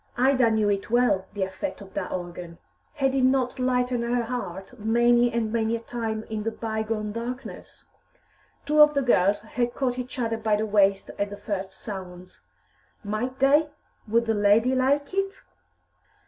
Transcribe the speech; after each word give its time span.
Ida 0.17 0.49
knew 0.49 0.67
it 0.67 0.89
well, 0.89 1.27
the 1.35 1.43
effect 1.43 1.79
of 1.79 1.93
that 1.93 2.11
organ; 2.11 2.57
had 2.95 3.13
it 3.13 3.21
not 3.21 3.59
lightened 3.59 4.03
her 4.03 4.23
heart 4.23 4.79
many 4.79 5.31
and 5.31 5.53
many 5.53 5.75
a 5.75 5.79
time 5.79 6.23
in 6.23 6.41
the 6.41 6.49
by 6.49 6.81
gone 6.81 7.11
darkness? 7.11 7.85
Two 8.65 8.81
of 8.81 8.95
the 8.95 9.03
girls 9.03 9.41
had 9.41 9.75
caught 9.75 9.99
each 9.99 10.17
other 10.17 10.37
by 10.37 10.55
the 10.55 10.65
waist 10.65 11.11
at 11.19 11.29
the 11.29 11.37
first 11.37 11.71
sounds. 11.73 12.41
Might 13.03 13.37
they? 13.37 13.69
Would 14.07 14.25
"the 14.25 14.33
lady" 14.33 14.73
like 14.73 15.13
it? 15.13 15.43